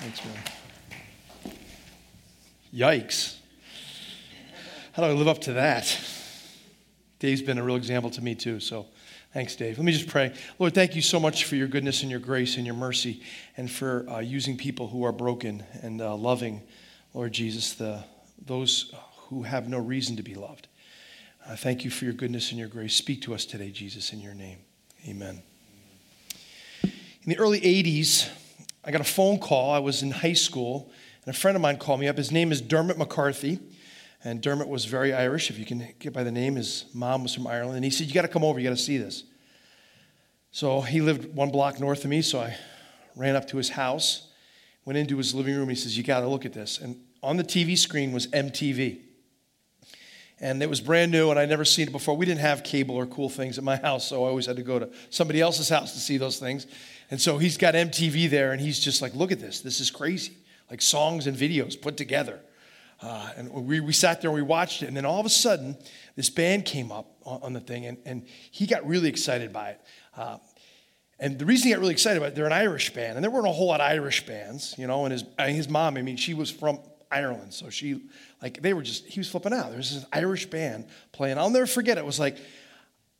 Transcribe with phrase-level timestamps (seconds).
[0.00, 1.52] Thanks, man.
[2.74, 3.36] Yikes.
[4.92, 5.94] How do I live up to that?
[7.18, 8.60] Dave's been a real example to me, too.
[8.60, 8.86] So
[9.34, 9.76] thanks, Dave.
[9.76, 10.32] Let me just pray.
[10.58, 13.22] Lord, thank you so much for your goodness and your grace and your mercy
[13.58, 16.62] and for uh, using people who are broken and uh, loving,
[17.12, 18.02] Lord Jesus, the,
[18.46, 18.94] those
[19.28, 20.66] who have no reason to be loved.
[21.46, 22.94] Uh, thank you for your goodness and your grace.
[22.94, 24.60] Speak to us today, Jesus, in your name.
[25.06, 25.42] Amen.
[26.82, 28.30] In the early 80s,
[28.84, 29.72] I got a phone call.
[29.72, 30.90] I was in high school,
[31.24, 32.16] and a friend of mine called me up.
[32.16, 33.58] His name is Dermot McCarthy.
[34.22, 36.56] And Dermot was very Irish, if you can get by the name.
[36.56, 37.76] His mom was from Ireland.
[37.76, 39.24] And he said, You got to come over, you got to see this.
[40.50, 42.56] So he lived one block north of me, so I
[43.16, 44.28] ran up to his house,
[44.84, 45.68] went into his living room.
[45.68, 46.78] He says, You got to look at this.
[46.78, 49.00] And on the TV screen was MTV.
[50.42, 52.16] And it was brand new, and I'd never seen it before.
[52.16, 54.62] We didn't have cable or cool things at my house, so I always had to
[54.62, 56.66] go to somebody else's house to see those things.
[57.10, 59.60] And so he's got MTV there, and he's just like, Look at this.
[59.60, 60.36] This is crazy.
[60.70, 62.40] Like songs and videos put together.
[63.02, 64.86] Uh, and we, we sat there and we watched it.
[64.86, 65.76] And then all of a sudden,
[66.16, 69.70] this band came up on, on the thing, and, and he got really excited by
[69.70, 69.80] it.
[70.16, 70.38] Uh,
[71.18, 73.30] and the reason he got really excited about it, they're an Irish band, and there
[73.30, 75.04] weren't a whole lot of Irish bands, you know.
[75.04, 76.78] And his, his mom, I mean, she was from
[77.10, 78.00] Ireland, so she,
[78.40, 79.68] like, they were just, he was flipping out.
[79.68, 81.36] There was this Irish band playing.
[81.36, 82.00] I'll never forget it.
[82.00, 82.38] It was like,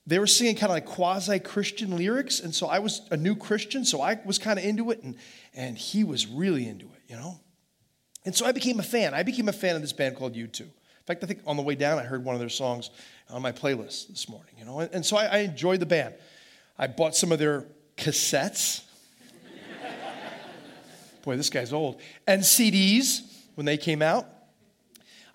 [0.07, 2.41] they were singing kind of like quasi Christian lyrics.
[2.41, 5.17] And so I was a new Christian, so I was kind of into it, and,
[5.55, 7.41] and he was really into it, you know.
[8.25, 9.15] And so I became a fan.
[9.15, 10.61] I became a fan of this band called U2.
[10.61, 10.69] In
[11.07, 12.91] fact, I think on the way down, I heard one of their songs
[13.31, 14.81] on my playlist this morning, you know.
[14.81, 16.15] And so I, I enjoyed the band.
[16.79, 18.83] I bought some of their cassettes.
[21.23, 22.01] Boy, this guy's old.
[22.27, 23.23] And CDs
[23.55, 24.27] when they came out.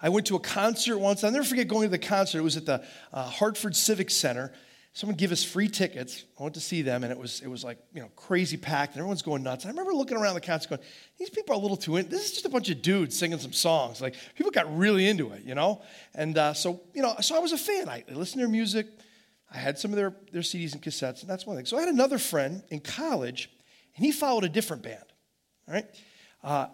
[0.02, 1.24] I went to a concert once.
[1.24, 2.40] I'll never forget going to the concert.
[2.40, 4.52] It was at the uh, Hartford Civic Center
[4.96, 6.24] someone gave us free tickets.
[6.40, 8.94] I went to see them, and it was it was like you know crazy packed,
[8.94, 9.66] and everyone's going nuts.
[9.66, 10.82] I remember looking around the concert, going,
[11.20, 12.10] "These people are a little too in.
[12.10, 14.02] This is just a bunch of dudes singing some songs.
[14.02, 15.84] Like people got really into it, you know."
[16.16, 17.88] And uh, so you know, so I was a fan.
[17.90, 18.88] I listened to their music.
[19.54, 21.66] I had some of their their CDs and cassettes, and that's one thing.
[21.66, 23.52] So I had another friend in college,
[23.96, 25.04] and he followed a different band.
[25.68, 25.86] All right,
[26.44, 26.68] uh,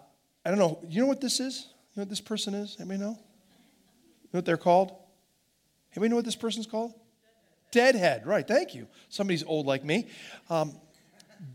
[0.44, 0.80] I don't know.
[0.88, 1.66] You know what this is?
[1.94, 2.76] You know what this person is?
[2.78, 3.10] Anybody know?
[3.10, 4.92] You know what they're called?
[5.92, 6.94] Anybody know what this person's called?
[7.70, 8.86] Deadhead, right, thank you.
[9.08, 10.06] Somebody's old like me.
[10.48, 10.74] Um,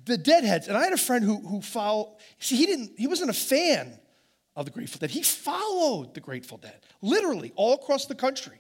[0.05, 3.29] the Deadheads, and I had a friend who, who followed, see, he didn't, he wasn't
[3.29, 3.97] a fan
[4.55, 5.11] of the Grateful Dead.
[5.11, 8.59] He followed the Grateful Dead, literally, all across the country.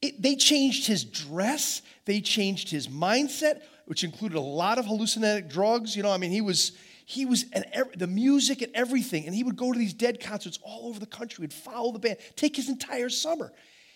[0.00, 5.50] It, they changed his dress, they changed his mindset, which included a lot of hallucinogenic
[5.50, 5.94] drugs.
[5.94, 6.72] You know, I mean, he was,
[7.04, 7.64] he was, and
[7.96, 11.06] the music and everything, and he would go to these Dead concerts all over the
[11.06, 13.52] country, he'd follow the band, take his entire summer.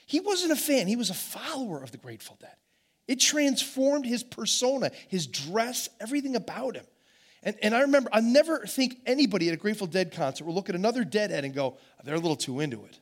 [0.07, 2.55] He wasn't a fan, he was a follower of the Grateful Dead.
[3.07, 6.85] It transformed his persona, his dress, everything about him.
[7.43, 10.69] And, and I remember, I never think anybody at a Grateful Dead concert will look
[10.69, 12.99] at another Deadhead and go, they're a little too into it.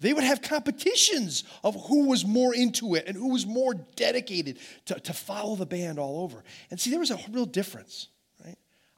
[0.00, 4.58] They would have competitions of who was more into it and who was more dedicated
[4.86, 6.42] to, to follow the band all over.
[6.70, 8.08] And see, there was a real difference?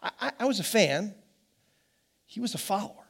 [0.02, 1.14] I, I, was a fan,
[2.26, 3.04] he was a follower.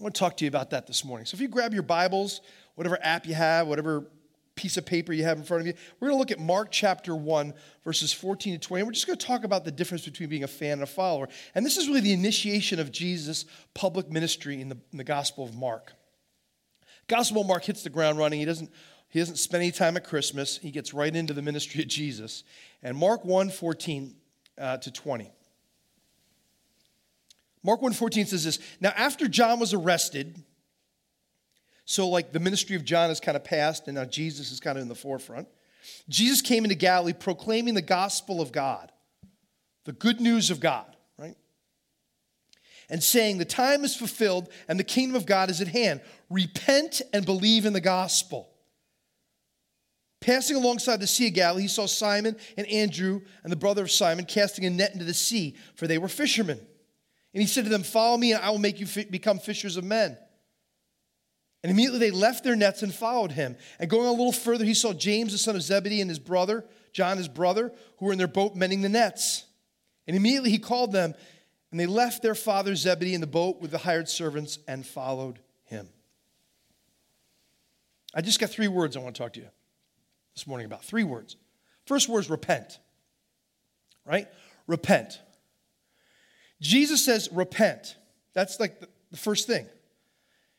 [0.00, 1.26] I want to talk to you about that this morning.
[1.26, 2.40] So if you grab your Bibles,
[2.74, 4.06] whatever app you have, whatever
[4.54, 5.74] piece of paper you have in front of you.
[5.98, 8.84] We're going to look at Mark chapter 1, verses 14 to 20.
[8.84, 11.28] We're just going to talk about the difference between being a fan and a follower.
[11.54, 15.44] And this is really the initiation of Jesus' public ministry in the, in the Gospel
[15.44, 15.92] of Mark.
[17.08, 18.38] Gospel of Mark hits the ground running.
[18.38, 18.70] He doesn't,
[19.08, 20.58] he doesn't spend any time at Christmas.
[20.58, 22.44] He gets right into the ministry of Jesus.
[22.82, 24.14] And Mark 1, 14
[24.56, 25.32] uh, to 20.
[27.64, 28.58] Mark 1:14 says this.
[28.80, 30.44] Now after John was arrested,
[31.86, 34.78] so, like, the ministry of John has kind of passed, and now Jesus is kind
[34.78, 35.48] of in the forefront.
[36.08, 38.90] Jesus came into Galilee proclaiming the gospel of God,
[39.84, 41.36] the good news of God, right?
[42.88, 46.00] And saying, The time is fulfilled and the kingdom of God is at hand.
[46.30, 48.48] Repent and believe in the gospel.
[50.20, 53.90] Passing alongside the Sea of Galilee, he saw Simon and Andrew and the brother of
[53.90, 56.66] Simon casting a net into the sea, for they were fishermen.
[57.34, 59.84] And he said to them, Follow me, and I will make you become fishers of
[59.84, 60.16] men.
[61.62, 63.56] And immediately they left their nets and followed him.
[63.78, 66.64] And going a little further, he saw James, the son of Zebedee, and his brother,
[66.92, 69.44] John, his brother, who were in their boat mending the nets.
[70.06, 71.14] And immediately he called them,
[71.70, 75.40] and they left their father Zebedee in the boat with the hired servants and followed
[75.64, 75.88] him.
[78.14, 79.48] I just got three words I want to talk to you
[80.34, 80.84] this morning about.
[80.84, 81.36] Three words.
[81.86, 82.78] First word is repent,
[84.06, 84.28] right?
[84.66, 85.18] Repent.
[86.64, 87.94] Jesus says, repent.
[88.32, 88.80] That's like
[89.10, 89.66] the first thing.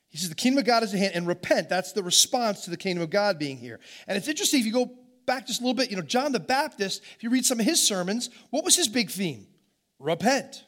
[0.10, 1.68] He says, The kingdom of God is at hand, and repent.
[1.68, 3.82] That's the response to the kingdom of God being here.
[4.08, 4.90] And it's interesting if you go
[5.26, 7.66] back just a little bit, you know, John the Baptist, if you read some of
[7.66, 9.48] his sermons, what was his big theme?
[10.00, 10.64] Repent.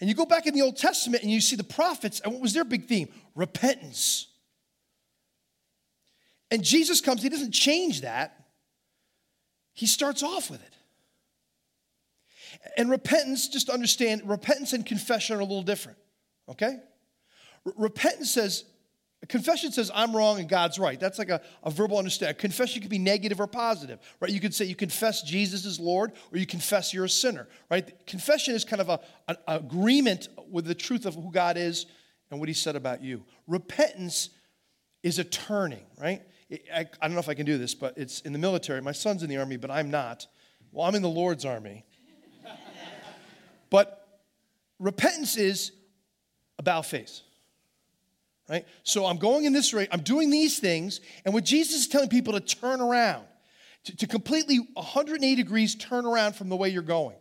[0.00, 2.42] And you go back in the Old Testament and you see the prophets, and what
[2.42, 3.08] was their big theme?
[3.36, 4.26] Repentance.
[6.50, 8.44] And Jesus comes, he doesn't change that,
[9.72, 10.73] he starts off with it.
[12.76, 15.98] And repentance, just understand, repentance and confession are a little different,
[16.48, 16.78] okay?
[17.76, 18.64] Repentance says,
[19.28, 20.98] confession says, I'm wrong and God's right.
[20.98, 22.36] That's like a, a verbal understanding.
[22.36, 24.30] Confession could be negative or positive, right?
[24.30, 28.06] You could say you confess Jesus is Lord or you confess you're a sinner, right?
[28.06, 31.86] Confession is kind of a, an agreement with the truth of who God is
[32.30, 33.24] and what he said about you.
[33.46, 34.30] Repentance
[35.02, 36.22] is a turning, right?
[36.74, 38.80] I, I don't know if I can do this, but it's in the military.
[38.82, 40.26] My son's in the army, but I'm not.
[40.72, 41.84] Well, I'm in the Lord's army.
[43.74, 44.20] But
[44.78, 45.72] repentance is
[46.60, 47.22] about face
[48.48, 48.66] right?
[48.82, 52.10] So I'm going in this way, I'm doing these things, and what Jesus is telling
[52.10, 53.24] people to turn around,
[53.84, 57.16] to, to completely 180 degrees turn around from the way you're going.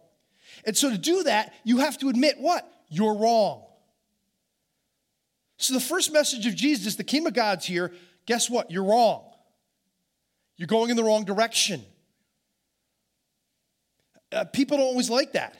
[0.65, 2.69] And so to do that, you have to admit what?
[2.89, 3.63] You're wrong.
[5.55, 7.93] So the first message of Jesus the kingdom of God's here.
[8.25, 8.69] Guess what?
[8.69, 9.23] You're wrong.
[10.57, 11.81] You're going in the wrong direction.
[14.29, 15.57] Uh, people don't always like that.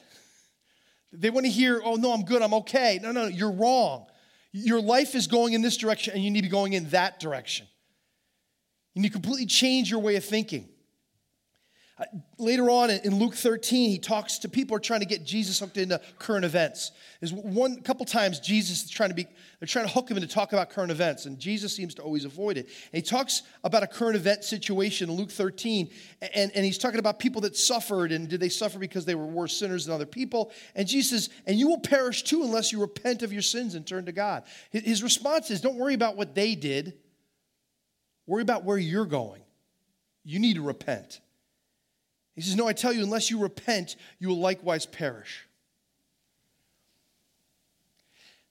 [1.16, 2.98] They want to hear, oh, no, I'm good, I'm okay.
[3.02, 4.06] No, no, you're wrong.
[4.52, 7.18] Your life is going in this direction and you need to be going in that
[7.18, 7.66] direction.
[8.94, 10.68] You need to completely change your way of thinking.
[12.38, 15.60] Later on in Luke 13, he talks to people who are trying to get Jesus
[15.60, 16.90] hooked into current events.
[17.20, 19.28] There's one couple times Jesus is trying to be,
[19.60, 22.24] they're trying to hook him into talk about current events, and Jesus seems to always
[22.24, 22.66] avoid it.
[22.66, 25.88] And he talks about a current event situation in Luke 13,
[26.34, 29.26] and, and he's talking about people that suffered, and did they suffer because they were
[29.26, 30.50] worse sinners than other people?
[30.74, 33.86] And Jesus says, and you will perish too unless you repent of your sins and
[33.86, 34.42] turn to God.
[34.70, 36.94] His response is, don't worry about what they did,
[38.26, 39.42] worry about where you're going.
[40.24, 41.20] You need to repent.
[42.34, 45.46] He says, No, I tell you, unless you repent, you will likewise perish.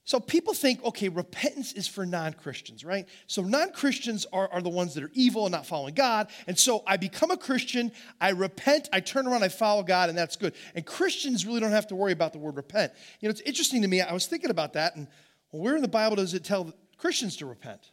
[0.06, 3.08] So people think, okay, repentance is for non Christians, right?
[3.28, 6.28] So non Christians are, are the ones that are evil and not following God.
[6.46, 10.18] And so I become a Christian, I repent, I turn around, I follow God, and
[10.18, 10.56] that's good.
[10.76, 12.92] And Christians really don't have to worry about the word repent.
[13.22, 15.08] You know, it's interesting to me, I was thinking about that, and
[15.52, 17.92] well, where in the Bible does it tell Christians to repent?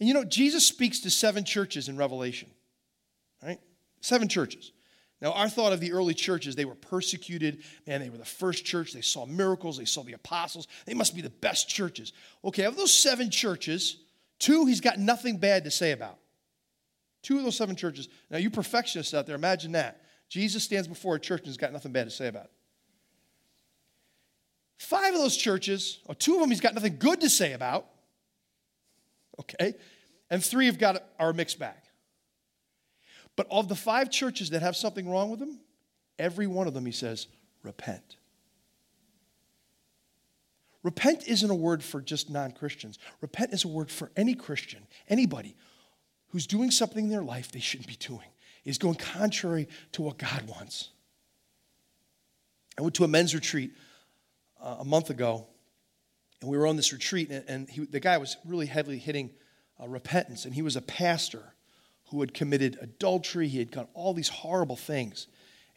[0.00, 2.50] And you know, Jesus speaks to seven churches in Revelation,
[3.40, 3.60] right?
[4.02, 4.72] Seven churches.
[5.22, 7.62] Now, our thought of the early churches, they were persecuted.
[7.86, 8.92] Man, they were the first church.
[8.92, 9.78] They saw miracles.
[9.78, 10.66] They saw the apostles.
[10.84, 12.12] They must be the best churches.
[12.44, 13.98] Okay, of those seven churches,
[14.40, 16.18] two he's got nothing bad to say about.
[17.22, 18.08] Two of those seven churches.
[18.30, 20.02] Now, you perfectionists out there, imagine that.
[20.28, 22.50] Jesus stands before a church and has got nothing bad to say about.
[24.78, 27.86] Five of those churches, or two of them he's got nothing good to say about.
[29.38, 29.74] Okay?
[30.28, 31.76] And three have got a mixed bag.
[33.36, 35.60] But of the five churches that have something wrong with them,
[36.18, 37.26] every one of them, he says,
[37.62, 38.16] repent.
[40.82, 42.98] Repent isn't a word for just non Christians.
[43.20, 45.56] Repent is a word for any Christian, anybody
[46.28, 48.26] who's doing something in their life they shouldn't be doing,
[48.64, 50.90] is going contrary to what God wants.
[52.78, 53.72] I went to a men's retreat
[54.60, 55.46] uh, a month ago,
[56.40, 59.30] and we were on this retreat, and, and he, the guy was really heavily hitting
[59.80, 61.51] uh, repentance, and he was a pastor
[62.12, 63.48] who had committed adultery.
[63.48, 65.26] He had done all these horrible things.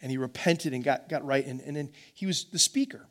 [0.01, 1.45] And he repented and got, got right.
[1.45, 3.07] And, and then he was the speaker.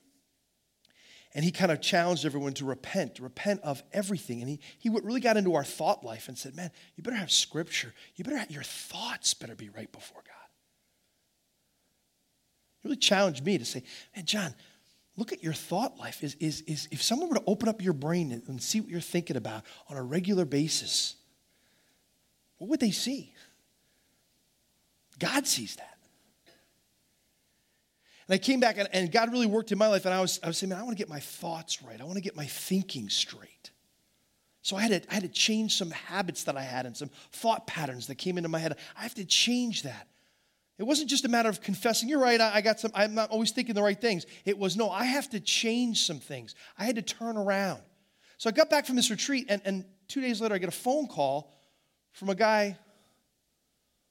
[1.34, 4.40] And he kind of challenged everyone to repent, to repent of everything.
[4.40, 7.32] And he, he really got into our thought life and said, Man, you better have
[7.32, 7.92] scripture.
[8.14, 10.48] You better have, your thoughts better be right before God.
[12.82, 13.82] He really challenged me to say,
[14.14, 14.54] Man, John,
[15.16, 16.22] look at your thought life.
[16.22, 18.90] Is, is, is if someone were to open up your brain and, and see what
[18.90, 21.16] you're thinking about on a regular basis,
[22.58, 23.32] what would they see?
[25.18, 25.98] God sees that.
[28.26, 30.40] And I came back and, and God really worked in my life, and I was,
[30.42, 32.00] I was saying, man, I want to get my thoughts right.
[32.00, 33.70] I want to get my thinking straight.
[34.62, 37.10] So I had, to, I had to change some habits that I had and some
[37.32, 38.78] thought patterns that came into my head.
[38.98, 40.08] I have to change that.
[40.78, 43.30] It wasn't just a matter of confessing, you're right, I, I got some, I'm not
[43.30, 44.24] always thinking the right things.
[44.44, 46.54] It was, no, I have to change some things.
[46.78, 47.82] I had to turn around.
[48.38, 50.72] So I got back from this retreat, and, and two days later, I get a
[50.72, 51.52] phone call
[52.14, 52.78] from a guy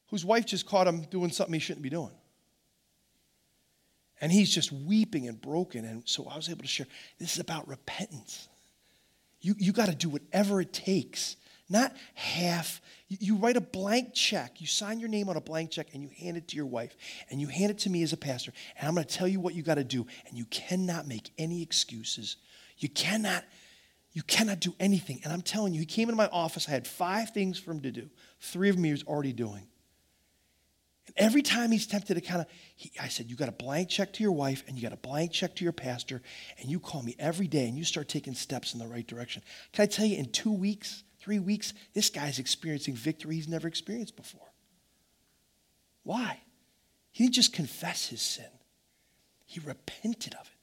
[0.09, 2.11] whose wife just caught him doing something he shouldn't be doing.
[4.21, 5.85] And he's just weeping and broken.
[5.85, 6.85] And so I was able to share
[7.17, 8.47] this is about repentance.
[9.41, 11.35] You, you got to do whatever it takes,
[11.69, 12.79] not half.
[13.07, 16.03] You, you write a blank check, you sign your name on a blank check, and
[16.03, 16.95] you hand it to your wife,
[17.29, 18.53] and you hand it to me as a pastor.
[18.77, 20.05] And I'm going to tell you what you got to do.
[20.27, 22.37] And you cannot make any excuses.
[22.77, 23.43] You cannot
[24.13, 25.19] you cannot do anything.
[25.23, 26.67] And I'm telling you, he came into my office.
[26.67, 28.09] I had five things for him to do.
[28.39, 29.67] Three of them he was already doing.
[31.07, 32.47] And every time he's tempted to kind of,
[33.01, 35.31] I said, you got a blank check to your wife and you got a blank
[35.31, 36.21] check to your pastor,
[36.59, 39.41] and you call me every day and you start taking steps in the right direction.
[39.73, 43.67] Can I tell you, in two weeks, three weeks, this guy's experiencing victory he's never
[43.67, 44.53] experienced before.
[46.03, 46.41] Why?
[47.11, 48.45] He didn't just confess his sin,
[49.45, 50.62] he repented of it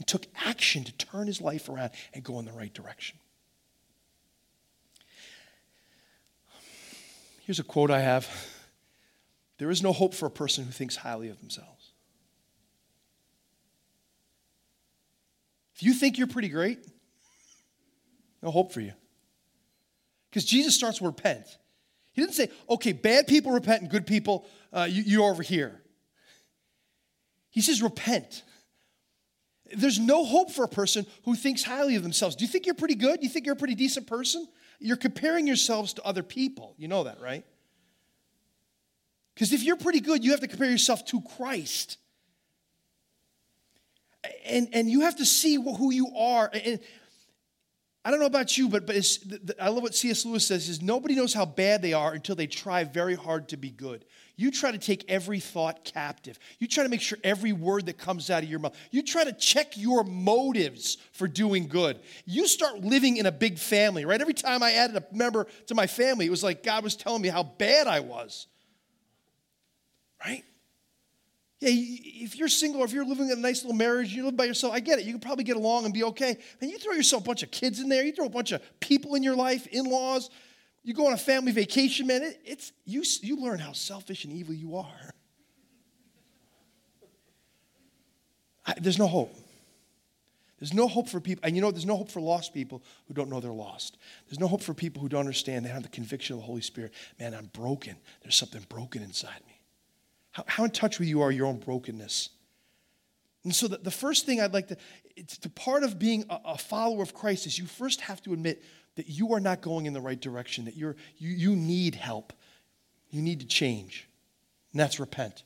[0.00, 3.18] and took action to turn his life around and go in the right direction.
[7.42, 8.26] Here's a quote I have
[9.58, 11.92] There is no hope for a person who thinks highly of themselves.
[15.74, 16.78] If you think you're pretty great,
[18.42, 18.94] no hope for you.
[20.30, 21.44] Because Jesus starts with repent.
[22.12, 25.82] He didn't say, okay, bad people repent and good people, uh, you, you're over here.
[27.50, 28.44] He says, repent.
[29.74, 32.36] There's no hope for a person who thinks highly of themselves.
[32.36, 33.20] Do you think you're pretty good?
[33.20, 34.46] Do you think you're a pretty decent person?
[34.78, 36.74] You're comparing yourselves to other people.
[36.76, 37.44] You know that, right?
[39.34, 41.98] Because if you're pretty good, you have to compare yourself to Christ.
[44.44, 46.50] And, and you have to see who you are.
[46.52, 46.80] And
[48.10, 48.96] I don't know about you, but, but
[49.60, 50.24] I love what C.S.
[50.24, 53.56] Lewis says is nobody knows how bad they are until they try very hard to
[53.56, 54.04] be good.
[54.34, 56.36] You try to take every thought captive.
[56.58, 59.22] You try to make sure every word that comes out of your mouth, you try
[59.22, 62.00] to check your motives for doing good.
[62.24, 64.20] You start living in a big family, right?
[64.20, 67.22] Every time I added a member to my family, it was like God was telling
[67.22, 68.48] me how bad I was,
[70.26, 70.42] right?
[71.60, 74.36] Yeah, if you're single or if you're living in a nice little marriage, you live
[74.36, 75.04] by yourself, I get it.
[75.04, 76.38] You can probably get along and be okay.
[76.60, 78.62] And you throw yourself a bunch of kids in there, you throw a bunch of
[78.80, 80.30] people in your life, in laws,
[80.82, 84.32] you go on a family vacation, man, it, it's, you, you learn how selfish and
[84.32, 85.14] evil you are.
[88.66, 89.36] I, there's no hope.
[90.58, 93.14] There's no hope for people, and you know, there's no hope for lost people who
[93.14, 93.96] don't know they're lost.
[94.28, 96.60] There's no hope for people who don't understand they have the conviction of the Holy
[96.60, 96.92] Spirit.
[97.18, 97.96] Man, I'm broken.
[98.22, 99.59] There's something broken inside me.
[100.32, 102.30] How, how in touch with you are your own brokenness?
[103.44, 104.76] And so, the, the first thing I'd like to,
[105.16, 108.32] it's the part of being a, a follower of Christ is you first have to
[108.32, 108.62] admit
[108.96, 112.32] that you are not going in the right direction, that you're, you, you need help.
[113.10, 114.08] You need to change.
[114.72, 115.42] And that's repent.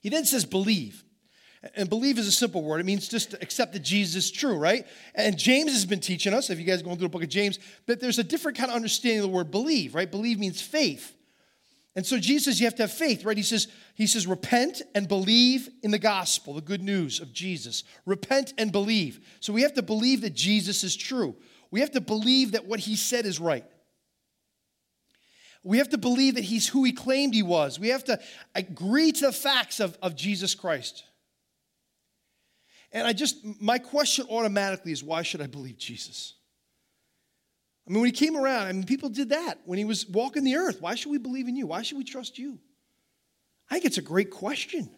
[0.00, 1.04] He then says, believe.
[1.74, 2.80] And believe is a simple word.
[2.80, 4.86] It means just to accept that Jesus is true, right?
[5.14, 7.28] And James has been teaching us, if you guys are going through the book of
[7.28, 10.08] James, that there's a different kind of understanding of the word believe, right?
[10.08, 11.16] Believe means faith.
[11.98, 13.36] And so Jesus you have to have faith, right?
[13.36, 17.82] He says, he says, repent and believe in the gospel, the good news of Jesus.
[18.06, 19.18] Repent and believe.
[19.40, 21.34] So we have to believe that Jesus is true.
[21.72, 23.64] We have to believe that what he said is right.
[25.64, 27.80] We have to believe that he's who he claimed he was.
[27.80, 28.20] We have to
[28.54, 31.02] agree to the facts of, of Jesus Christ.
[32.92, 36.34] And I just, my question automatically is why should I believe Jesus?
[37.88, 40.44] I mean, when he came around, I mean, people did that when he was walking
[40.44, 40.82] the earth.
[40.82, 41.68] Why should we believe in you?
[41.68, 42.58] Why should we trust you?
[43.70, 44.90] I think it's a great question.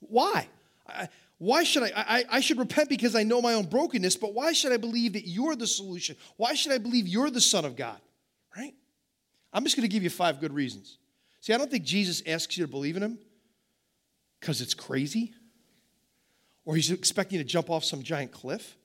[0.00, 0.48] Why?
[0.88, 2.24] I, why should I, I?
[2.30, 5.28] I should repent because I know my own brokenness, but why should I believe that
[5.28, 6.16] you're the solution?
[6.36, 8.00] Why should I believe you're the Son of God?
[8.56, 8.72] Right?
[9.52, 10.96] I'm just going to give you five good reasons.
[11.40, 13.18] See, I don't think Jesus asks you to believe in him
[14.40, 15.34] because it's crazy
[16.64, 18.76] or he's expecting you to jump off some giant cliff.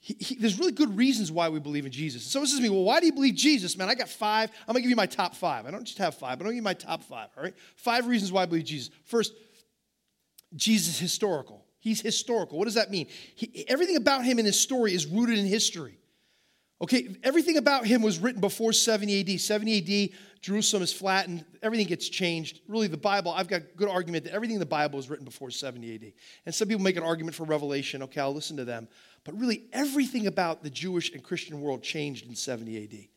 [0.00, 2.24] He, he, there's really good reasons why we believe in Jesus.
[2.24, 3.76] Someone says to me, Well, why do you believe Jesus?
[3.76, 4.50] Man, I got five.
[4.62, 5.66] I'm going to give you my top five.
[5.66, 7.42] I don't just have five, but I'm going to give you my top five, all
[7.42, 7.54] right?
[7.76, 8.90] Five reasons why I believe Jesus.
[9.04, 9.32] First,
[10.54, 11.64] Jesus is historical.
[11.80, 12.58] He's historical.
[12.58, 13.06] What does that mean?
[13.34, 15.98] He, everything about him in his story is rooted in history.
[16.80, 19.40] Okay, everything about him was written before 70 AD.
[19.40, 22.60] 70 AD, Jerusalem is flattened, everything gets changed.
[22.68, 25.24] Really, the Bible, I've got a good argument that everything in the Bible was written
[25.24, 26.12] before 70 AD.
[26.46, 28.04] And some people make an argument for Revelation.
[28.04, 28.86] Okay, I'll listen to them.
[29.28, 33.08] But really, everything about the Jewish and Christian world changed in 70 AD.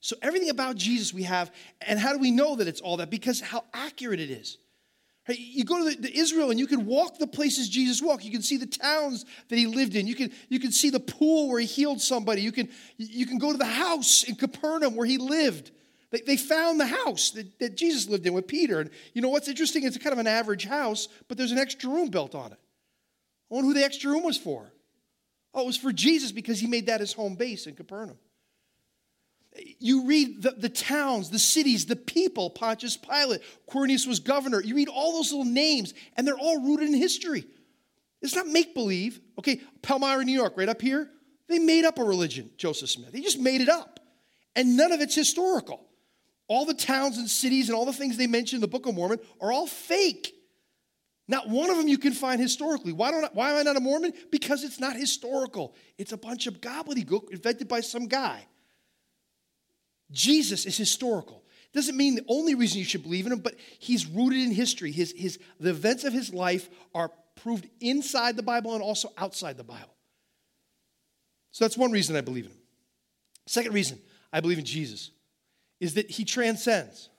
[0.00, 3.10] So, everything about Jesus we have, and how do we know that it's all that?
[3.10, 4.56] Because how accurate it is.
[5.28, 8.24] You go to, the, to, Israel and you can walk the places Jesus walked.
[8.24, 10.06] You can see the towns that he lived in.
[10.06, 12.40] You can, you can see the pool where he healed somebody.
[12.40, 15.70] You can, you can go to the house in Capernaum where he lived.
[16.12, 18.80] They, they found the house that, that Jesus lived in with Peter.
[18.80, 19.84] And you know what's interesting?
[19.84, 22.58] It's kind of an average house, but there's an extra room built on it.
[23.50, 24.72] I wonder who the extra room was for.
[25.54, 28.18] Oh, it was for Jesus because he made that his home base in Capernaum.
[29.78, 34.62] You read the, the towns, the cities, the people, Pontius Pilate, Quirinius was governor.
[34.62, 37.44] You read all those little names, and they're all rooted in history.
[38.20, 39.20] It's not make believe.
[39.38, 41.10] Okay, Palmyra, New York, right up here,
[41.48, 43.12] they made up a religion, Joseph Smith.
[43.12, 44.00] He just made it up.
[44.54, 45.84] And none of it's historical.
[46.46, 48.94] All the towns and cities and all the things they mention in the Book of
[48.94, 50.34] Mormon are all fake.
[51.28, 52.92] Not one of them you can find historically.
[52.92, 54.14] Why, don't I, why am I not a Mormon?
[54.30, 55.74] Because it's not historical.
[55.98, 58.46] It's a bunch of gobbledygook invented by some guy.
[60.10, 61.44] Jesus is historical.
[61.74, 64.90] Doesn't mean the only reason you should believe in him, but he's rooted in history.
[64.90, 69.58] His, his, the events of his life are proved inside the Bible and also outside
[69.58, 69.94] the Bible.
[71.50, 72.58] So that's one reason I believe in him.
[73.46, 73.98] Second reason
[74.32, 75.10] I believe in Jesus
[75.78, 77.10] is that he transcends.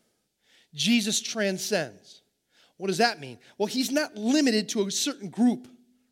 [0.74, 2.22] Jesus transcends.
[2.80, 3.38] What does that mean?
[3.58, 5.68] Well, he's not limited to a certain group,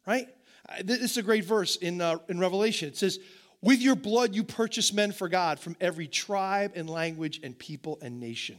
[0.05, 0.27] right?
[0.67, 2.89] Uh, this is a great verse in, uh, in Revelation.
[2.89, 3.19] It says,
[3.62, 7.97] With your blood you purchase men for God from every tribe and language and people
[8.01, 8.57] and nation.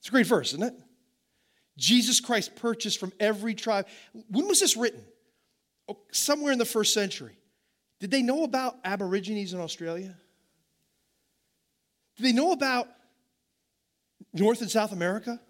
[0.00, 0.74] It's a great verse, isn't it?
[1.78, 3.86] Jesus Christ purchased from every tribe.
[4.28, 5.02] When was this written?
[5.88, 7.38] Oh, somewhere in the first century.
[8.00, 10.14] Did they know about Aborigines in Australia?
[12.18, 12.88] Did they know about
[14.34, 15.40] North and South America?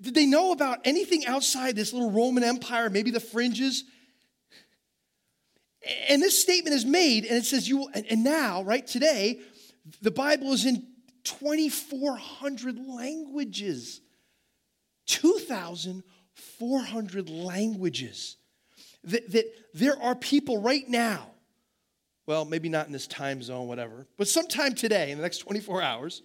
[0.00, 3.84] Did they know about anything outside this little Roman Empire, maybe the fringes?
[6.08, 9.40] And this statement is made, and it says, You will, and now, right, today,
[10.00, 10.86] the Bible is in
[11.24, 14.00] 2,400 languages.
[15.06, 18.36] 2,400 languages.
[19.04, 21.32] That, that there are people right now,
[22.26, 25.82] well, maybe not in this time zone, whatever, but sometime today, in the next 24
[25.82, 26.22] hours,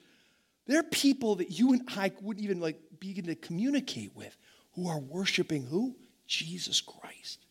[0.68, 4.36] there are people that you and I wouldn't even like begin to communicate with
[4.74, 5.96] who are worshiping who?
[6.28, 7.46] Jesus Christ.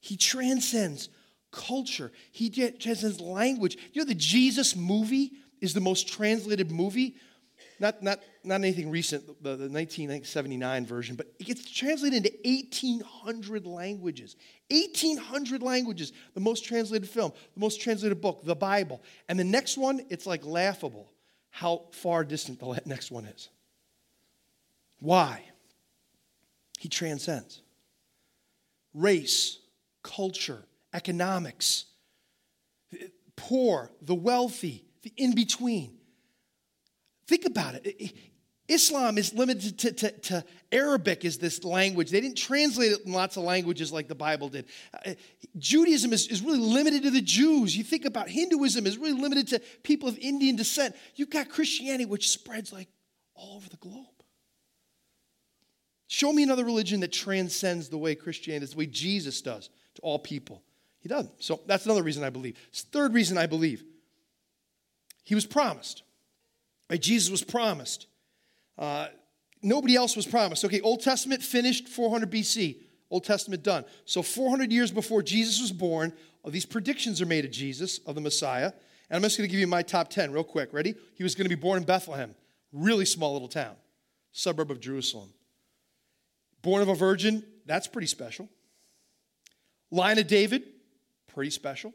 [0.00, 1.08] He transcends
[1.50, 2.12] culture.
[2.30, 3.76] He transcends language.
[3.92, 7.16] You know, the Jesus movie is the most translated movie.
[7.80, 13.66] Not, not, not anything recent, the, the 1979 version, but it gets translated into 1,800
[13.66, 14.36] languages.
[14.70, 19.00] 1,800 languages, the most translated film, the most translated book, the Bible.
[19.28, 21.08] And the next one, it's like laughable
[21.58, 23.48] how far distant the next one is.
[25.00, 25.42] Why?
[26.78, 27.62] He transcends
[28.94, 29.58] race,
[30.04, 30.62] culture,
[30.94, 31.86] economics,
[33.34, 35.98] poor, the wealthy, the in between.
[37.26, 38.12] Think about it.
[38.68, 42.10] Islam is limited to, to, to, Arabic is this language.
[42.10, 44.66] They didn't translate it in lots of languages like the Bible did.
[45.06, 45.14] Uh,
[45.56, 47.74] Judaism is, is really limited to the Jews.
[47.74, 50.94] You think about Hinduism is really limited to people of Indian descent.
[51.16, 52.88] You've got Christianity, which spreads like
[53.34, 54.06] all over the globe.
[56.06, 60.02] Show me another religion that transcends the way Christianity is, the way Jesus does to
[60.02, 60.62] all people.
[61.00, 61.42] He doesn't.
[61.42, 62.58] So that's another reason I believe.
[62.72, 63.84] Third reason I believe.
[65.24, 66.02] He was promised.
[66.90, 67.00] Right?
[67.00, 68.06] Jesus was promised.
[68.78, 69.08] Uh,
[69.62, 70.64] nobody else was promised.
[70.64, 72.76] Okay, Old Testament finished 400 BC.
[73.10, 73.84] Old Testament done.
[74.04, 76.12] So 400 years before Jesus was born,
[76.46, 78.72] these predictions are made of Jesus, of the Messiah.
[79.10, 80.72] And I'm just going to give you my top 10 real quick.
[80.72, 80.94] Ready?
[81.14, 82.34] He was going to be born in Bethlehem,
[82.72, 83.74] really small little town,
[84.32, 85.30] suburb of Jerusalem.
[86.62, 88.48] Born of a virgin, that's pretty special.
[89.90, 90.64] Line of David,
[91.32, 91.94] pretty special.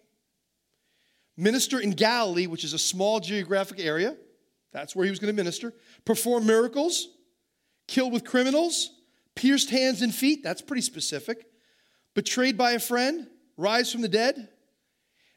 [1.38, 4.16] Minister in Galilee, which is a small geographic area,
[4.74, 5.72] that's where he was going to minister.
[6.04, 7.08] Perform miracles,
[7.88, 8.92] killed with criminals,
[9.36, 11.46] pierced hands and feet, that's pretty specific.
[12.16, 14.36] Betrayed by a friend, rise from the dead.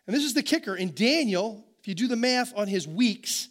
[0.06, 0.74] And this is the kicker.
[0.74, 3.48] In Daniel, if you do the math on his weeks,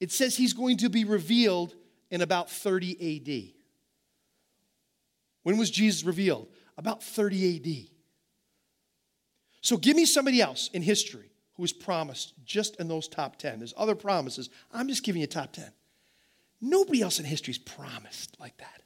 [0.00, 1.74] it says he's going to be revealed
[2.10, 3.54] in about 30 AD.
[5.42, 6.48] When was Jesus revealed?
[6.76, 7.88] About 30 AD.
[9.60, 13.58] So give me somebody else in history who was promised just in those top 10.
[13.58, 14.50] There's other promises.
[14.72, 15.70] I'm just giving you top 10.
[16.60, 18.82] Nobody else in history is promised like that.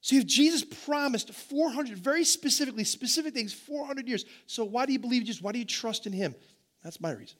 [0.00, 4.24] So if Jesus promised 400, very specifically, specific things, 400 years.
[4.46, 5.42] So why do you believe Jesus?
[5.42, 6.36] Why do you trust in him?
[6.84, 7.36] That's my reason.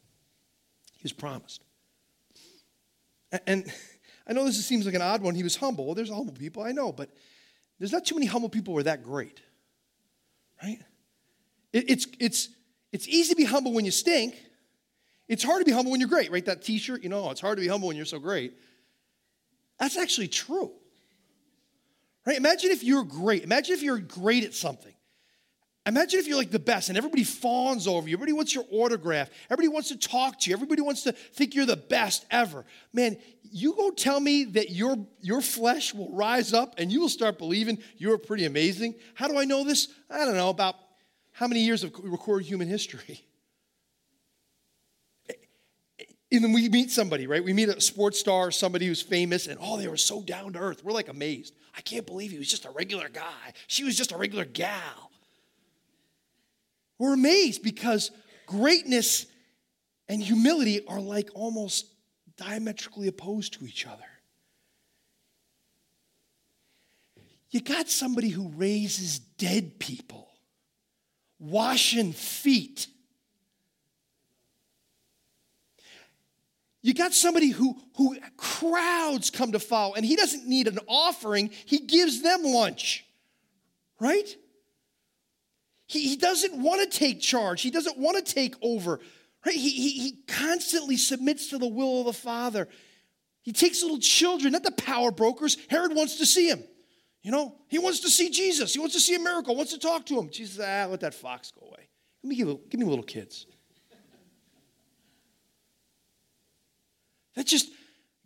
[0.96, 1.62] He was promised.
[3.46, 3.72] And
[4.26, 5.36] I know this seems like an odd one.
[5.36, 5.86] He was humble.
[5.86, 7.10] Well, there's humble people, I know, but
[7.78, 9.40] there's not too many humble people who are that great,
[10.60, 10.80] right?
[11.72, 12.48] It's, it's,
[12.96, 14.34] it's easy to be humble when you stink.
[15.28, 16.46] It's hard to be humble when you're great, right?
[16.46, 18.54] That t shirt, you know, it's hard to be humble when you're so great.
[19.78, 20.72] That's actually true,
[22.26, 22.38] right?
[22.38, 23.44] Imagine if you're great.
[23.44, 24.94] Imagine if you're great at something.
[25.84, 28.16] Imagine if you're like the best and everybody fawns over you.
[28.16, 29.28] Everybody wants your autograph.
[29.50, 30.56] Everybody wants to talk to you.
[30.56, 32.64] Everybody wants to think you're the best ever.
[32.94, 37.10] Man, you go tell me that your, your flesh will rise up and you will
[37.10, 38.94] start believing you're pretty amazing.
[39.12, 39.88] How do I know this?
[40.08, 40.76] I don't know, about
[41.36, 43.26] how many years of recorded human history?
[46.32, 47.44] And then we meet somebody, right?
[47.44, 50.58] We meet a sports star, somebody who's famous, and oh, they were so down to
[50.58, 50.82] earth.
[50.82, 51.52] We're like amazed.
[51.76, 53.52] I can't believe he was just a regular guy.
[53.66, 55.10] She was just a regular gal.
[56.98, 58.12] We're amazed because
[58.46, 59.26] greatness
[60.08, 61.84] and humility are like almost
[62.38, 64.08] diametrically opposed to each other.
[67.50, 70.25] You got somebody who raises dead people,
[71.38, 72.88] washing feet.
[76.82, 81.50] You got somebody who, who crowds come to follow, and he doesn't need an offering,
[81.64, 83.04] he gives them lunch,
[83.98, 84.36] right?
[85.86, 89.00] He, he doesn't want to take charge, he doesn't want to take over,
[89.44, 89.54] right?
[89.54, 92.68] He, he, he constantly submits to the will of the Father.
[93.42, 95.56] He takes little children, not the power brokers.
[95.68, 96.62] Herod wants to see him.
[97.26, 98.72] You know, he wants to see Jesus.
[98.72, 100.30] He wants to see a miracle, wants to talk to him.
[100.30, 101.88] Jesus, ah, let that fox go away.
[102.22, 103.46] Let me give, give me little kids.
[107.34, 107.68] That just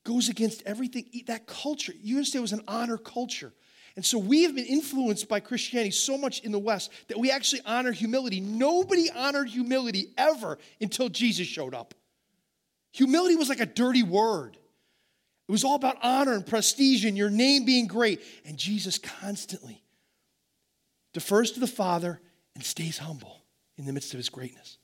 [0.04, 1.94] goes against everything, that culture.
[1.98, 3.54] You understand was an honor culture.
[3.96, 7.30] And so we have been influenced by Christianity so much in the West that we
[7.30, 8.42] actually honor humility.
[8.42, 11.94] Nobody honored humility ever until Jesus showed up.
[12.92, 14.58] Humility was like a dirty word.
[15.50, 18.22] It was all about honor and prestige and your name being great.
[18.44, 19.82] And Jesus constantly
[21.12, 22.20] defers to the Father
[22.54, 23.42] and stays humble
[23.76, 24.78] in the midst of his greatness.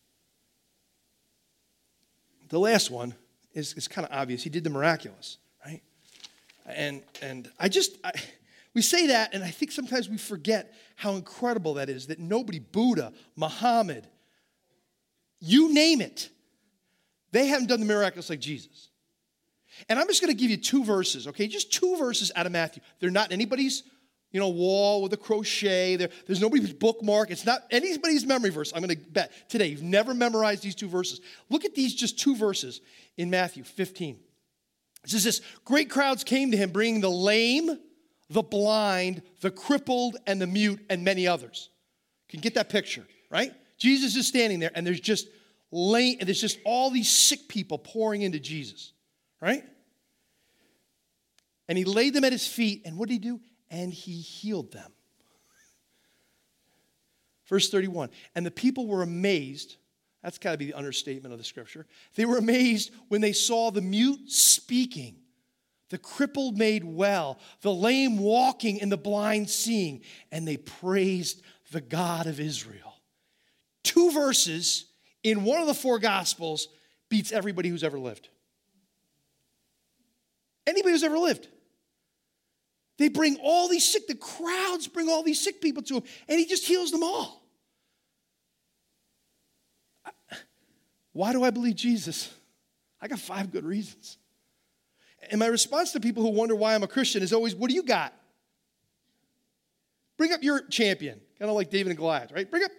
[2.48, 3.14] The last one
[3.52, 4.42] is, is kind of obvious.
[4.42, 5.85] He did the miraculous, right?
[6.66, 8.11] And, and I just, I,
[8.74, 12.59] we say that, and I think sometimes we forget how incredible that is that nobody,
[12.59, 14.09] Buddha, Muhammad,
[15.38, 16.29] you name it,
[17.31, 18.88] they haven't done the miraculous like Jesus.
[19.88, 21.46] And I'm just going to give you two verses, okay?
[21.46, 22.82] Just two verses out of Matthew.
[23.00, 23.82] They're not anybody's,
[24.30, 25.96] you know, wall with a crochet.
[25.96, 27.30] There, there's nobody's bookmark.
[27.30, 28.72] It's not anybody's memory verse.
[28.74, 31.20] I'm going to bet today you've never memorized these two verses.
[31.50, 32.80] Look at these just two verses
[33.16, 34.18] in Matthew 15.
[35.04, 37.78] It says this Great crowds came to him, bringing the lame,
[38.30, 41.70] the blind, the crippled, and the mute, and many others.
[42.28, 43.52] You can get that picture, right?
[43.78, 45.28] Jesus is standing there, and there's just
[45.70, 48.92] lame, and there's just all these sick people pouring into Jesus
[49.40, 49.64] right?
[51.68, 53.40] And he laid them at his feet, and what did he do?
[53.70, 54.92] And he healed them.
[57.46, 59.77] Verse 31 And the people were amazed.
[60.22, 61.87] That's got to be the understatement of the scripture.
[62.16, 65.16] They were amazed when they saw the mute speaking,
[65.90, 71.81] the crippled made well, the lame walking, and the blind seeing, and they praised the
[71.81, 73.01] God of Israel.
[73.85, 74.87] Two verses
[75.22, 76.68] in one of the four gospels
[77.09, 78.29] beats everybody who's ever lived
[80.66, 81.48] anybody who's ever lived.
[82.98, 86.38] They bring all these sick, the crowds bring all these sick people to him, and
[86.38, 87.42] he just heals them all.
[91.12, 92.33] Why do I believe Jesus?
[93.00, 94.18] I got five good reasons.
[95.31, 97.74] And my response to people who wonder why I'm a Christian is always, what do
[97.74, 98.12] you got?
[100.16, 102.50] Bring up your champion, kind of like David and Goliath, right?
[102.50, 102.70] Bring up,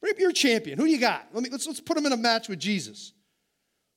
[0.00, 0.78] bring up your champion.
[0.78, 1.28] Who do you got?
[1.32, 3.12] Let me, let's, let's put him in a match with Jesus.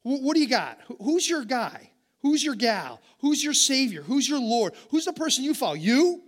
[0.03, 0.79] What do you got?
[1.01, 1.91] Who's your guy?
[2.25, 2.99] Who's your gal?
[3.19, 4.01] Who's your Savior?
[4.01, 4.73] Who's your Lord?
[4.89, 5.75] Who's the person you follow?
[5.75, 6.23] You?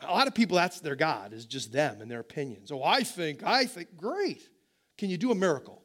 [0.00, 2.72] A lot of people, that's their God, is just them and their opinions.
[2.72, 3.94] Oh, I think, I think.
[3.94, 4.48] Great.
[4.96, 5.82] Can you do a miracle?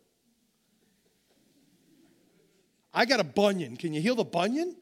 [2.94, 3.76] I got a bunion.
[3.76, 4.74] Can you heal the bunion?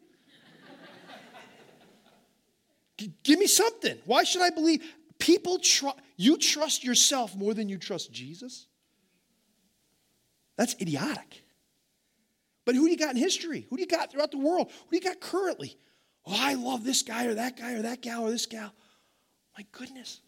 [3.24, 3.98] Give me something.
[4.06, 4.84] Why should I believe?
[5.18, 8.68] People trust, you trust yourself more than you trust Jesus?
[10.56, 11.45] That's idiotic.
[12.66, 13.68] But who do you got in history?
[13.70, 14.72] Who do you got throughout the world?
[14.72, 15.78] Who do you got currently?
[16.26, 18.74] Oh, I love this guy or that guy or that gal or this gal.
[19.58, 20.22] My goodness.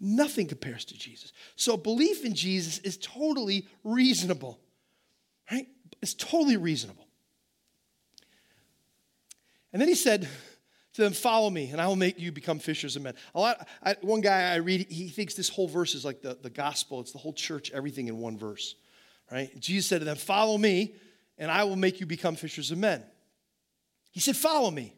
[0.00, 1.32] Nothing compares to Jesus.
[1.56, 4.60] So belief in Jesus is totally reasonable,
[5.50, 5.66] right?
[6.00, 7.06] It's totally reasonable.
[9.72, 10.28] And then he said
[10.94, 13.14] to them, Follow me, and I will make you become fishers of men.
[13.34, 16.38] A lot, I, one guy I read, he thinks this whole verse is like the,
[16.40, 18.76] the gospel, it's the whole church, everything in one verse,
[19.30, 19.50] right?
[19.58, 20.94] Jesus said to them, Follow me,
[21.38, 23.02] and I will make you become fishers of men.
[24.10, 24.94] He said, Follow me.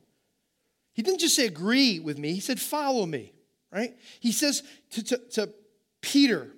[0.93, 3.33] He didn't just say agree with me, he said, Follow me,
[3.73, 3.97] right?
[4.21, 5.55] He says to, to, to
[6.01, 6.51] Peter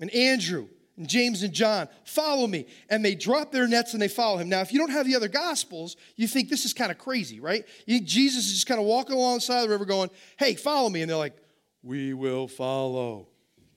[0.00, 2.66] and Andrew and James and John, Follow me.
[2.90, 4.48] And they drop their nets and they follow him.
[4.48, 7.40] Now, if you don't have the other gospels, you think this is kind of crazy,
[7.40, 7.64] right?
[7.86, 10.10] You think Jesus is just kind of walking along the side of the river going,
[10.38, 11.00] Hey, follow me.
[11.02, 11.36] And they're like,
[11.82, 13.28] We will follow.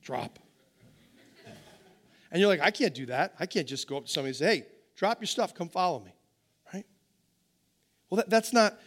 [0.01, 0.39] Drop.
[2.31, 3.35] And you're like, I can't do that.
[3.39, 4.65] I can't just go up to somebody and say, Hey,
[5.01, 6.13] Drop your stuff, come follow me.
[6.71, 6.85] Right?
[8.07, 8.79] Well, that, that's not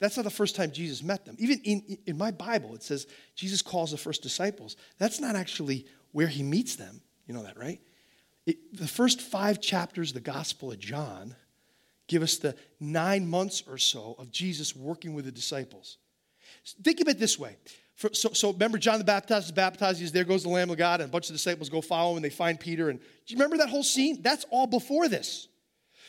[0.00, 1.36] that's not the first time Jesus met them.
[1.38, 4.76] Even in, in my Bible, it says Jesus calls the first disciples.
[4.96, 7.02] That's not actually where he meets them.
[7.26, 7.82] You know that, right?
[8.46, 11.36] It, the first five chapters of the Gospel of John
[12.08, 15.98] give us the nine months or so of Jesus working with the disciples.
[16.82, 17.58] Think of it this way.
[17.94, 20.00] For, so, so remember, John the Baptist is baptized.
[20.00, 22.16] He's there goes the Lamb of God, and a bunch of disciples go follow him,
[22.16, 22.88] and they find Peter.
[22.88, 24.22] And do you remember that whole scene?
[24.22, 25.48] That's all before this.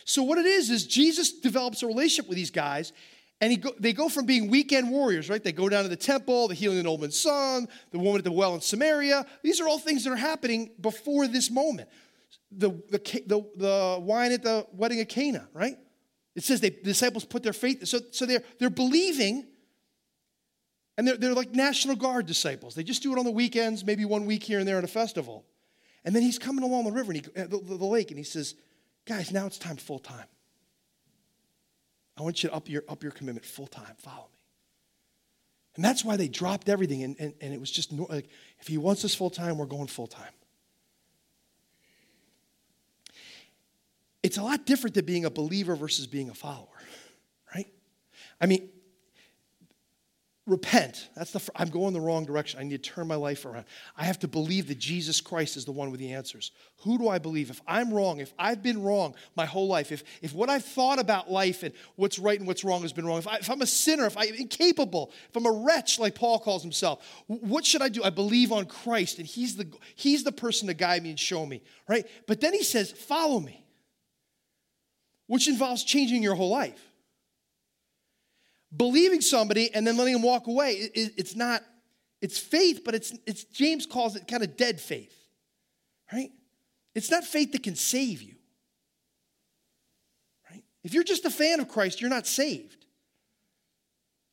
[0.06, 2.94] So what it is is Jesus develops a relationship with these guys,
[3.42, 5.44] and he go, they go from being weekend warriors, right?
[5.44, 8.18] They go down to the temple, the healing of an old man's son, the woman
[8.20, 9.26] at the well in Samaria.
[9.44, 11.90] These are all things that are happening before this moment.
[12.58, 15.78] the, the, the, the wine at the wedding of Cana, right?
[16.36, 19.46] It says they, the disciples put their faith, so, so they're, they're believing,
[20.98, 22.76] and they're, they're like National Guard disciples.
[22.76, 24.88] They just do it on the weekends, maybe one week here and there at a
[24.88, 25.46] festival.
[26.06, 28.24] And then he's coming along the river, and he, uh, the, the, lake, and he
[28.24, 28.56] says,
[29.06, 30.26] Guys, now it's time full time.
[32.18, 33.96] I want you to up your, up your commitment full time.
[33.98, 34.40] Follow me.
[35.76, 37.04] And that's why they dropped everything.
[37.04, 38.30] And, and, and it was just like,
[38.60, 40.32] if he wants us full time, we're going full time.
[44.22, 46.68] It's a lot different than being a believer versus being a follower,
[47.54, 47.68] right?
[48.40, 48.70] I mean,
[50.46, 51.10] repent.
[51.16, 52.60] That's the I'm going the wrong direction.
[52.60, 53.66] I need to turn my life around.
[53.96, 56.52] I have to believe that Jesus Christ is the one with the answers.
[56.80, 57.50] Who do I believe?
[57.50, 61.00] If I'm wrong, if I've been wrong my whole life, if, if what I've thought
[61.00, 63.62] about life and what's right and what's wrong has been wrong, if, I, if I'm
[63.62, 67.82] a sinner, if I'm incapable, if I'm a wretch like Paul calls himself, what should
[67.82, 68.04] I do?
[68.04, 71.46] I believe on Christ and he's the, he's the person to guide me and show
[71.46, 72.06] me, right?
[72.28, 73.64] But then he says, follow me
[75.28, 76.93] which involves changing your whole life.
[78.76, 81.64] Believing somebody and then letting them walk away, it's not,
[82.22, 85.16] it's faith, but it's, it's James calls it kind of dead faith,
[86.12, 86.32] right?
[86.96, 88.36] It's not faith that can save you,
[90.50, 90.64] right?
[90.84, 92.86] If you're just a fan of Christ, you're not saved.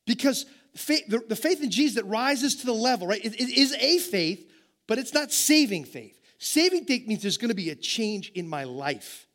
[0.05, 3.49] Because faith, the, the, faith in Jesus that rises to the level, right, it, it
[3.49, 4.49] is a faith,
[4.87, 6.19] but it's not saving faith.
[6.37, 9.27] Saving faith means there's going to be a change in my life.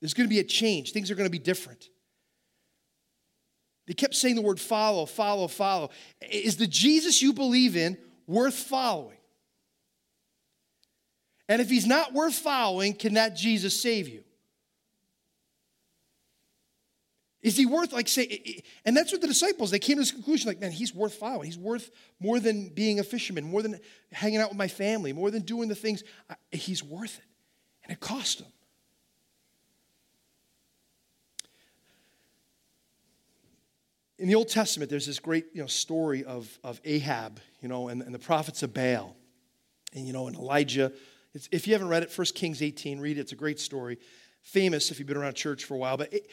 [0.00, 0.92] There's going to be a change.
[0.92, 1.88] Things are going to be different.
[3.92, 5.90] They kept saying the word follow, follow, follow.
[6.22, 9.18] Is the Jesus you believe in worth following?
[11.46, 14.24] And if he's not worth following, can that Jesus save you?
[17.42, 20.48] Is he worth, like, say, and that's what the disciples, they came to this conclusion,
[20.48, 21.44] like, man, he's worth following.
[21.44, 23.78] He's worth more than being a fisherman, more than
[24.10, 26.02] hanging out with my family, more than doing the things.
[26.50, 27.24] He's worth it.
[27.84, 28.48] And it cost him.
[34.22, 37.88] In the Old Testament, there's this great you know, story of, of Ahab, you know,
[37.88, 39.16] and, and the prophets of Baal,
[39.94, 40.92] and you know, and Elijah.
[41.34, 43.22] It's, if you haven't read it, 1 Kings 18, read it.
[43.22, 43.98] It's a great story.
[44.42, 45.96] Famous if you've been around church for a while.
[45.96, 46.30] But it,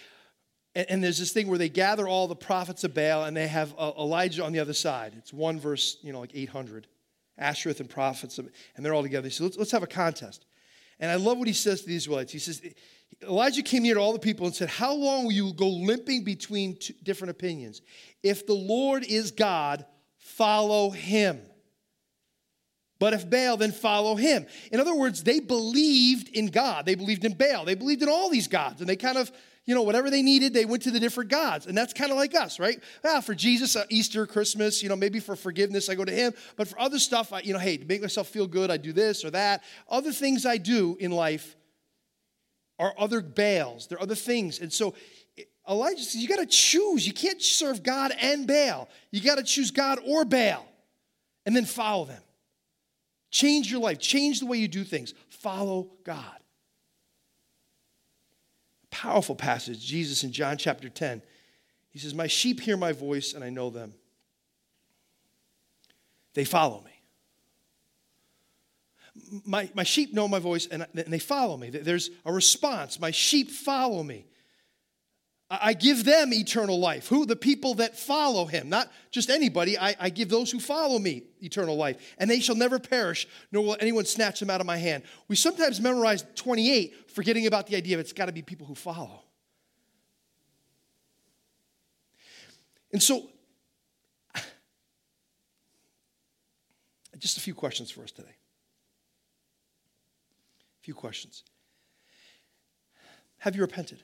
[0.76, 3.48] and, and, there's this thing where they gather all the prophets of Baal, and they
[3.48, 5.14] have uh, Elijah on the other side.
[5.18, 6.86] It's one verse, you know, like 800.
[7.42, 9.32] Ashereth and prophets, of, and they're all together.
[9.32, 10.46] So let's, let's have a contest.
[11.00, 12.32] And I love what he says to the Israelites.
[12.32, 12.62] He says,
[13.24, 16.24] Elijah came near to all the people and said, How long will you go limping
[16.24, 17.82] between different opinions?
[18.24, 19.86] If the Lord is God,
[20.18, 21.42] follow him.
[23.00, 24.46] But if Baal, then follow him.
[24.74, 26.86] In other words, they believed in God.
[26.86, 27.64] They believed in Baal.
[27.64, 28.82] They believed in all these gods.
[28.82, 29.32] And they kind of,
[29.70, 31.68] you know, whatever they needed, they went to the different gods.
[31.68, 32.82] And that's kind of like us, right?
[33.06, 36.34] Ah, for Jesus, uh, Easter, Christmas, you know, maybe for forgiveness, I go to him.
[36.56, 38.94] But for other stuff, I, you know, hey, to make myself feel good, I do
[38.94, 39.64] this or that.
[39.88, 41.56] Other things I do in life,
[42.80, 44.58] are other Baals, there are other things.
[44.60, 44.96] And so
[45.70, 47.06] Elijah says, You got to choose.
[47.06, 48.90] You can't serve God and Baal.
[49.12, 50.66] You got to choose God or Baal
[51.46, 52.24] and then follow them.
[53.30, 55.14] Change your life, change the way you do things.
[55.30, 56.40] Follow God.
[59.02, 61.22] Powerful passage, Jesus in John chapter 10.
[61.92, 63.94] He says, My sheep hear my voice, and I know them.
[66.34, 67.00] They follow me
[69.46, 71.70] my, my sheep know my voice and, and they follow me.
[71.70, 73.00] There's a response.
[73.00, 74.26] My sheep follow me.
[75.52, 77.08] I give them eternal life.
[77.08, 77.26] Who?
[77.26, 78.70] The people that follow him.
[78.70, 79.80] Not just anybody.
[79.80, 81.98] I, I, give those who follow me eternal life.
[82.20, 85.02] And they shall never perish, nor will anyone snatch them out of my hand.
[85.28, 88.76] We sometimes memorize 28, forgetting about the idea of it's got to be people who
[88.76, 89.24] follow.
[92.94, 93.28] And so,
[97.18, 98.36] just a few questions for us today
[100.80, 101.44] A few questions.
[103.40, 104.04] Have you repented?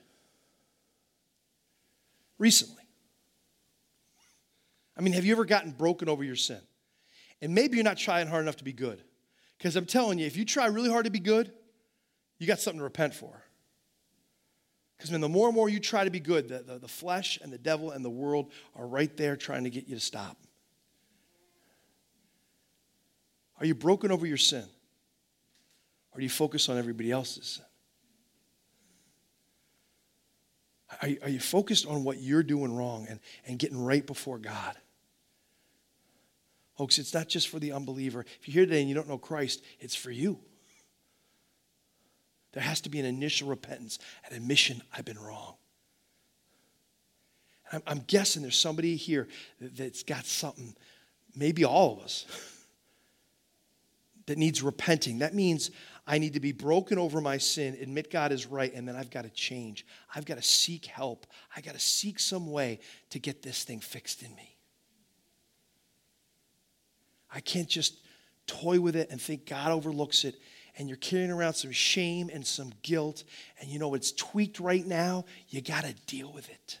[2.38, 2.82] Recently.
[4.96, 6.60] I mean, have you ever gotten broken over your sin?
[7.42, 9.02] And maybe you're not trying hard enough to be good.
[9.58, 11.52] Because I'm telling you, if you try really hard to be good,
[12.38, 13.42] you got something to repent for.
[14.96, 17.38] Because man, the more and more you try to be good, the, the, the flesh
[17.42, 20.38] and the devil and the world are right there trying to get you to stop.
[23.60, 24.64] Are you broken over your sin?
[26.12, 27.60] Or do you focus on everybody else's?
[31.02, 34.38] Are you, are you focused on what you're doing wrong and, and getting right before
[34.38, 34.76] God?
[36.76, 38.24] Folks, it's not just for the unbeliever.
[38.40, 40.38] If you're here today and you don't know Christ, it's for you.
[42.52, 45.54] There has to be an initial repentance, an admission I've been wrong.
[47.72, 49.28] I'm, I'm guessing there's somebody here
[49.60, 50.74] that's got something,
[51.34, 52.26] maybe all of us,
[54.26, 55.18] that needs repenting.
[55.18, 55.70] That means
[56.06, 59.10] I need to be broken over my sin, admit God is right, and then I've
[59.10, 59.84] got to change.
[60.14, 61.26] I've got to seek help.
[61.56, 62.78] I've got to seek some way
[63.10, 64.56] to get this thing fixed in me.
[67.34, 67.98] I can't just
[68.46, 70.36] toy with it and think God overlooks it.
[70.78, 73.24] And you're carrying around some shame and some guilt,
[73.60, 75.24] and you know it's tweaked right now.
[75.48, 76.78] You got to deal with it.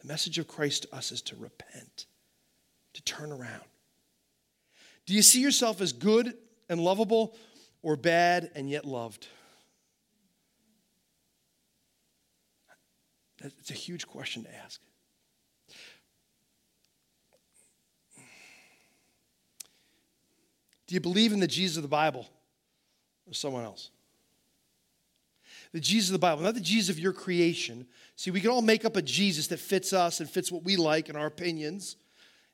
[0.00, 2.06] The message of Christ to us is to repent,
[2.94, 3.64] to turn around.
[5.06, 6.34] Do you see yourself as good
[6.68, 7.36] and lovable
[7.82, 9.28] or bad and yet loved?
[13.42, 14.80] It's a huge question to ask.
[20.86, 22.26] Do you believe in the Jesus of the Bible
[23.26, 23.90] or someone else?
[25.72, 27.86] The Jesus of the Bible, not the Jesus of your creation.
[28.14, 30.76] See, we can all make up a Jesus that fits us and fits what we
[30.76, 31.96] like and our opinions.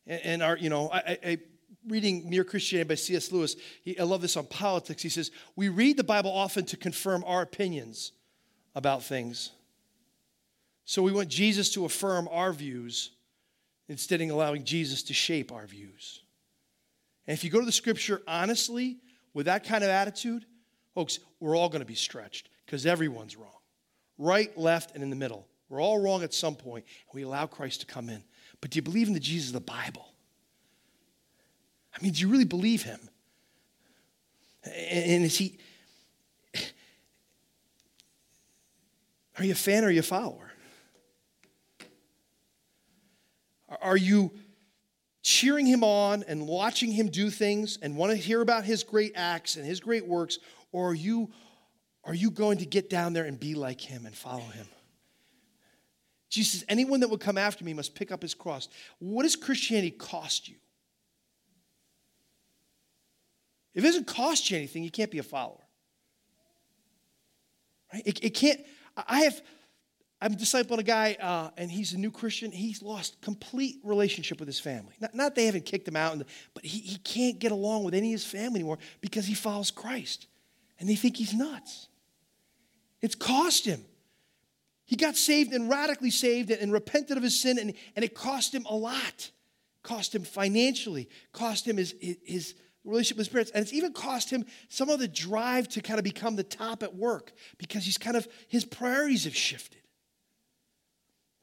[0.07, 1.39] And, and our, you know, I, I,
[1.87, 3.33] reading Mere Christianity by C.S.
[3.33, 5.03] Lewis, he, I love this on politics.
[5.03, 8.13] He says, We read the Bible often to confirm our opinions
[8.75, 9.51] about things.
[10.85, 13.11] So we want Jesus to affirm our views
[13.89, 16.23] instead of allowing Jesus to shape our views.
[17.27, 18.99] And if you go to the scripture honestly,
[19.35, 20.45] with that kind of attitude,
[20.95, 23.49] folks, we're all going to be stretched because everyone's wrong.
[24.19, 25.49] Right, left, and in the middle.
[25.69, 28.23] We're all wrong at some point, and we allow Christ to come in.
[28.61, 30.12] But do you believe in the Jesus of the Bible?
[32.03, 32.99] I mean, do you really believe him?
[34.65, 35.57] And is he.
[39.39, 40.51] Are you a fan or are you a follower?
[43.81, 44.33] Are you
[45.23, 49.13] cheering him on and watching him do things and want to hear about his great
[49.15, 50.41] acts and his great works,
[50.73, 51.31] or are you,
[52.03, 54.67] are you going to get down there and be like him and follow him?
[56.31, 58.69] Jesus anyone that would come after me must pick up his cross.
[58.99, 60.57] What does Christianity cost you?
[63.75, 65.65] If it doesn't cost you anything, you can't be a follower.
[67.93, 68.03] Right?
[68.05, 68.61] It, it can't,
[68.97, 69.41] I have
[70.23, 72.53] I'm discipling a guy, uh, and he's a new Christian.
[72.53, 74.95] He's lost complete relationship with his family.
[75.01, 76.17] Not, not they haven't kicked him out,
[76.55, 79.73] but he, he can't get along with any of his family anymore because he follows
[79.73, 80.29] Christ.
[80.79, 81.89] And they think he's nuts.
[83.01, 83.85] It's cost him.
[84.85, 88.15] He got saved and radically saved and, and repented of his sin, and, and it
[88.15, 89.33] cost him a lot.
[89.83, 93.51] Cost him financially, cost him his, his relationship with his parents.
[93.53, 96.83] And it's even cost him some of the drive to kind of become the top
[96.83, 99.81] at work because he's kind of, his priorities have shifted.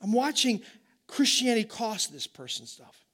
[0.01, 0.61] I'm watching
[1.07, 3.05] Christianity cost this person stuff.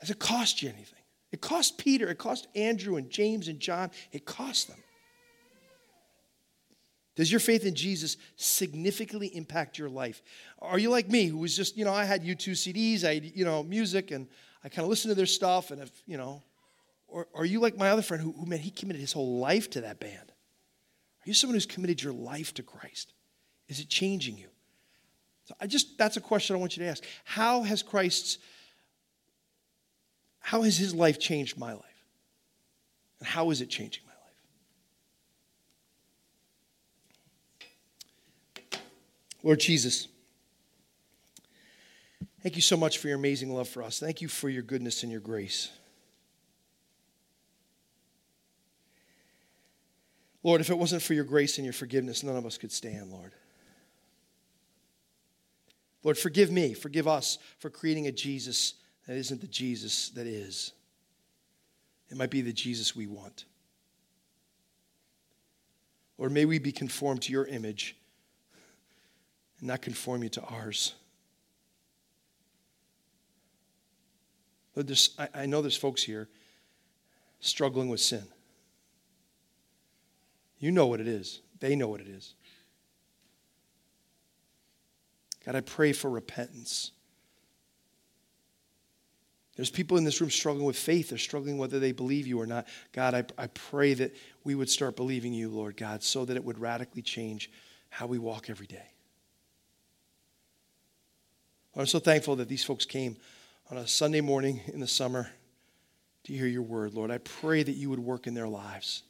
[0.00, 0.96] Does it cost you anything?
[1.32, 4.78] It cost Peter, it cost Andrew and James and John, it cost them.
[7.16, 10.22] Does your faith in Jesus significantly impact your life?
[10.60, 13.24] Are you like me, who was just, you know, I had U2 CDs, I had,
[13.24, 14.28] you know, music, and
[14.66, 16.42] I kind of listen to their stuff, and if, you know,
[17.06, 19.70] or are you like my other friend who, who, man, he committed his whole life
[19.70, 20.32] to that band?
[20.32, 23.12] Are you someone who's committed your life to Christ?
[23.68, 24.48] Is it changing you?
[25.44, 27.04] So I just that's a question I want you to ask.
[27.24, 28.38] How has Christ's
[30.40, 32.04] how has his life changed my life?
[33.20, 34.14] And how is it changing my
[38.72, 38.82] life?
[39.44, 40.08] Lord Jesus,
[42.46, 43.98] thank you so much for your amazing love for us.
[43.98, 45.68] Thank you for your goodness and your grace.
[50.44, 53.10] Lord, if it wasn't for your grace and your forgiveness, none of us could stand,
[53.10, 53.32] Lord.
[56.04, 58.74] Lord, forgive me, forgive us for creating a Jesus
[59.08, 60.70] that isn't the Jesus that is.
[62.10, 63.44] It might be the Jesus we want.
[66.16, 67.96] Lord, may we be conformed to your image
[69.58, 70.94] and not conform you to ours.
[74.76, 76.28] Oh, Lord, I, I know there's folks here
[77.40, 78.24] struggling with sin.
[80.58, 82.34] You know what it is, they know what it is.
[85.44, 86.90] God, I pray for repentance.
[89.54, 91.08] There's people in this room struggling with faith.
[91.08, 92.66] They're struggling whether they believe you or not.
[92.92, 96.44] God, I, I pray that we would start believing you, Lord God, so that it
[96.44, 97.50] would radically change
[97.88, 98.90] how we walk every day.
[101.74, 103.16] I'm so thankful that these folks came
[103.70, 105.28] on a Sunday morning in the summer
[106.24, 107.10] to hear your word, Lord.
[107.10, 109.02] I pray that you would work in their lives.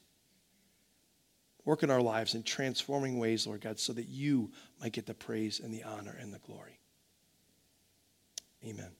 [1.65, 4.51] Work in our lives in transforming ways, Lord God, so that you
[4.81, 6.79] might get the praise and the honor and the glory.
[8.65, 8.93] Amen.